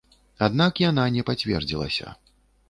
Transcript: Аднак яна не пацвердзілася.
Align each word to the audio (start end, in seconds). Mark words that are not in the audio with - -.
Аднак 0.45 0.81
яна 0.83 1.05
не 1.17 1.25
пацвердзілася. 1.29 2.17